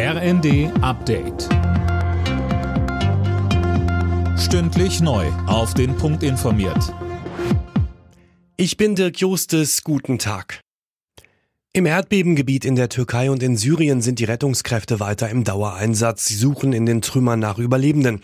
RND 0.00 0.70
Update. 0.80 1.48
Stündlich 4.38 5.00
neu. 5.00 5.26
Auf 5.48 5.74
den 5.74 5.96
Punkt 5.96 6.22
informiert. 6.22 6.94
Ich 8.56 8.76
bin 8.76 8.94
Dirk 8.94 9.18
Justes. 9.18 9.82
Guten 9.82 10.20
Tag. 10.20 10.60
Im 11.72 11.84
Erdbebengebiet 11.84 12.64
in 12.64 12.76
der 12.76 12.88
Türkei 12.90 13.28
und 13.28 13.42
in 13.42 13.56
Syrien 13.56 14.00
sind 14.00 14.20
die 14.20 14.24
Rettungskräfte 14.24 15.00
weiter 15.00 15.30
im 15.30 15.42
Dauereinsatz. 15.42 16.26
Sie 16.26 16.36
suchen 16.36 16.72
in 16.72 16.86
den 16.86 17.02
Trümmern 17.02 17.40
nach 17.40 17.58
Überlebenden. 17.58 18.20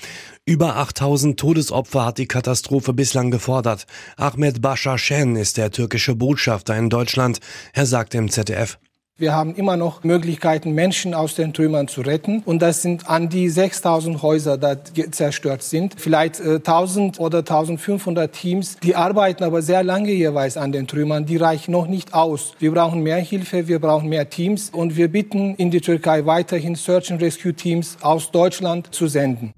Über 0.47 0.77
8000 0.77 1.41
Todesopfer 1.41 2.05
hat 2.05 2.19
die 2.19 2.29
Katastrophe 2.29 2.93
bislang 2.93 3.33
gefordert. 3.33 3.87
Ahmed 4.17 4.63
Bashar 4.63 4.97
Shen 4.97 5.35
ist 5.35 5.57
der 5.57 5.73
türkische 5.73 6.15
Botschafter 6.15 6.77
in 6.77 6.89
Deutschland. 6.89 7.41
Er 7.73 7.87
sagt 7.87 8.15
im 8.15 8.31
ZDF. 8.31 8.79
Wir 9.17 9.33
haben 9.33 9.55
immer 9.55 9.77
noch 9.77 10.03
Möglichkeiten, 10.03 10.73
Menschen 10.73 11.15
aus 11.15 11.37
den 11.37 11.53
Trümmern 11.53 11.87
zu 11.87 12.01
retten. 12.01 12.43
Und 12.45 12.63
das 12.63 12.83
sind 12.83 13.09
an 13.09 13.29
die 13.29 13.49
6000 13.49 14.23
Häuser, 14.23 14.59
die 14.59 15.09
zerstört 15.13 15.63
sind. 15.63 15.95
Vielleicht 16.01 16.41
äh, 16.41 16.55
1000 16.55 17.21
oder 17.21 17.39
1500 17.39 18.33
Teams, 18.33 18.77
die 18.83 18.97
arbeiten 18.97 19.45
aber 19.45 19.63
sehr 19.63 19.85
lange 19.85 20.11
jeweils 20.11 20.57
an 20.57 20.73
den 20.73 20.89
Trümmern. 20.89 21.27
Die 21.27 21.37
reichen 21.37 21.71
noch 21.71 21.87
nicht 21.87 22.13
aus. 22.13 22.55
Wir 22.59 22.73
brauchen 22.73 23.05
mehr 23.05 23.19
Hilfe, 23.19 23.69
wir 23.69 23.79
brauchen 23.79 24.09
mehr 24.09 24.29
Teams. 24.31 24.71
Und 24.71 24.97
wir 24.97 25.07
bitten 25.07 25.55
in 25.55 25.71
die 25.71 25.81
Türkei 25.81 26.27
weiterhin 26.27 26.75
Search 26.75 27.13
and 27.13 27.23
Rescue 27.23 27.55
Teams 27.55 27.97
aus 28.01 28.33
Deutschland 28.33 28.93
zu 28.93 29.07
senden. 29.07 29.55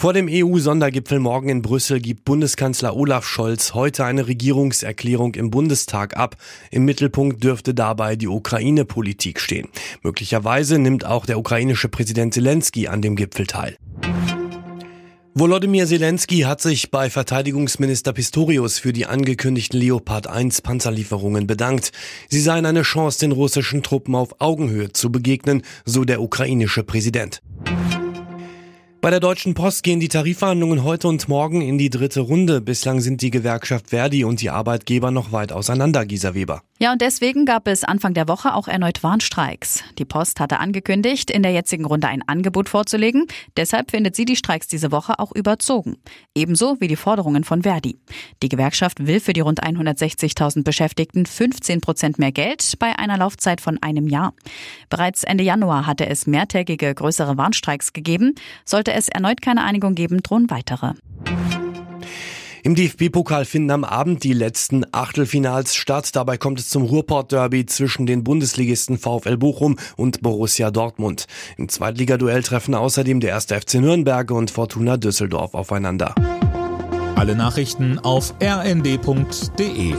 Vor 0.00 0.12
dem 0.12 0.28
EU-Sondergipfel 0.30 1.18
morgen 1.18 1.48
in 1.48 1.60
Brüssel 1.60 1.98
gibt 1.98 2.24
Bundeskanzler 2.24 2.94
Olaf 2.94 3.26
Scholz 3.26 3.74
heute 3.74 4.04
eine 4.04 4.28
Regierungserklärung 4.28 5.34
im 5.34 5.50
Bundestag 5.50 6.16
ab. 6.16 6.36
Im 6.70 6.84
Mittelpunkt 6.84 7.42
dürfte 7.42 7.74
dabei 7.74 8.14
die 8.14 8.28
Ukraine-Politik 8.28 9.40
stehen. 9.40 9.66
Möglicherweise 10.04 10.78
nimmt 10.78 11.04
auch 11.04 11.26
der 11.26 11.36
ukrainische 11.36 11.88
Präsident 11.88 12.32
Zelensky 12.32 12.86
an 12.86 13.02
dem 13.02 13.16
Gipfel 13.16 13.48
teil. 13.48 13.76
Volodymyr 15.34 15.86
Zelensky 15.86 16.42
hat 16.42 16.60
sich 16.60 16.92
bei 16.92 17.10
Verteidigungsminister 17.10 18.12
Pistorius 18.12 18.78
für 18.78 18.92
die 18.92 19.06
angekündigten 19.06 19.80
Leopard 19.80 20.28
1 20.28 20.62
Panzerlieferungen 20.62 21.48
bedankt. 21.48 21.90
Sie 22.28 22.40
seien 22.40 22.66
eine 22.66 22.82
Chance, 22.82 23.18
den 23.18 23.32
russischen 23.32 23.82
Truppen 23.82 24.14
auf 24.14 24.40
Augenhöhe 24.40 24.92
zu 24.92 25.10
begegnen, 25.10 25.62
so 25.84 26.04
der 26.04 26.22
ukrainische 26.22 26.84
Präsident. 26.84 27.42
Bei 29.00 29.10
der 29.10 29.20
Deutschen 29.20 29.54
Post 29.54 29.84
gehen 29.84 30.00
die 30.00 30.08
Tarifverhandlungen 30.08 30.82
heute 30.82 31.06
und 31.06 31.28
morgen 31.28 31.60
in 31.60 31.78
die 31.78 31.88
dritte 31.88 32.18
Runde. 32.18 32.60
Bislang 32.60 33.00
sind 33.00 33.22
die 33.22 33.30
Gewerkschaft 33.30 33.90
Verdi 33.90 34.24
und 34.24 34.40
die 34.40 34.50
Arbeitgeber 34.50 35.12
noch 35.12 35.30
weit 35.30 35.52
auseinander, 35.52 36.04
Gisa 36.04 36.34
Weber. 36.34 36.62
Ja, 36.80 36.92
und 36.92 37.02
deswegen 37.02 37.44
gab 37.44 37.66
es 37.66 37.82
Anfang 37.82 38.14
der 38.14 38.28
Woche 38.28 38.54
auch 38.54 38.68
erneut 38.68 39.02
Warnstreiks. 39.02 39.82
Die 39.98 40.04
Post 40.04 40.38
hatte 40.38 40.60
angekündigt, 40.60 41.28
in 41.28 41.42
der 41.42 41.50
jetzigen 41.50 41.84
Runde 41.84 42.06
ein 42.06 42.22
Angebot 42.28 42.68
vorzulegen. 42.68 43.26
Deshalb 43.56 43.90
findet 43.90 44.14
sie 44.14 44.24
die 44.24 44.36
Streiks 44.36 44.68
diese 44.68 44.92
Woche 44.92 45.18
auch 45.18 45.32
überzogen. 45.34 45.96
Ebenso 46.36 46.80
wie 46.80 46.86
die 46.86 46.94
Forderungen 46.94 47.42
von 47.42 47.62
Verdi. 47.62 47.98
Die 48.44 48.48
Gewerkschaft 48.48 49.04
will 49.04 49.18
für 49.18 49.32
die 49.32 49.40
rund 49.40 49.60
160.000 49.60 50.62
Beschäftigten 50.62 51.26
15 51.26 51.80
Prozent 51.80 52.20
mehr 52.20 52.30
Geld 52.30 52.74
bei 52.78 52.96
einer 52.96 53.18
Laufzeit 53.18 53.60
von 53.60 53.82
einem 53.82 54.06
Jahr. 54.06 54.32
Bereits 54.88 55.24
Ende 55.24 55.42
Januar 55.42 55.84
hatte 55.84 56.06
es 56.06 56.28
mehrtägige 56.28 56.94
größere 56.94 57.36
Warnstreiks 57.36 57.92
gegeben. 57.92 58.36
Sollte 58.64 58.92
es 58.92 59.08
erneut 59.08 59.42
keine 59.42 59.64
Einigung 59.64 59.96
geben, 59.96 60.22
drohen 60.22 60.48
weitere. 60.48 60.92
Im 62.62 62.74
DFB-Pokal 62.74 63.44
finden 63.44 63.70
am 63.70 63.84
Abend 63.84 64.24
die 64.24 64.32
letzten 64.32 64.84
Achtelfinals 64.92 65.74
statt. 65.74 66.14
Dabei 66.14 66.36
kommt 66.36 66.60
es 66.60 66.68
zum 66.68 66.84
Ruhrport-Derby 66.84 67.66
zwischen 67.66 68.06
den 68.06 68.24
Bundesligisten 68.24 68.98
VfL 68.98 69.36
Bochum 69.36 69.78
und 69.96 70.22
Borussia 70.22 70.70
Dortmund. 70.70 71.26
Im 71.56 71.68
Zweitligaduell 71.68 72.42
treffen 72.42 72.74
außerdem 72.74 73.20
der 73.20 73.30
erste 73.30 73.60
FC 73.60 73.74
Nürnberg 73.74 74.30
und 74.30 74.50
Fortuna 74.50 74.96
Düsseldorf 74.96 75.54
aufeinander. 75.54 76.14
Alle 77.16 77.34
Nachrichten 77.34 77.98
auf 77.98 78.34
rnd.de 78.42 79.94